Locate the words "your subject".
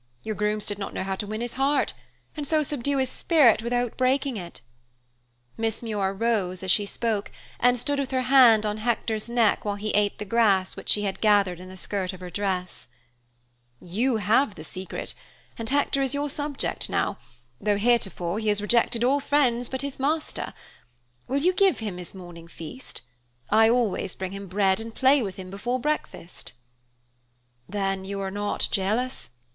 16.15-16.89